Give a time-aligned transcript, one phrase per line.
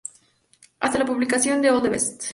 [0.79, 2.23] Hasta la publicación de "All the Best!